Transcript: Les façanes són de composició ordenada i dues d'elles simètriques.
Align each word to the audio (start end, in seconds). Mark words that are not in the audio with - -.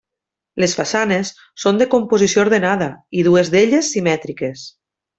Les 0.63 0.71
façanes 0.79 1.31
són 1.65 1.83
de 1.83 1.87
composició 1.93 2.43
ordenada 2.47 2.91
i 3.21 3.27
dues 3.31 3.55
d'elles 3.57 3.95
simètriques. 3.99 4.69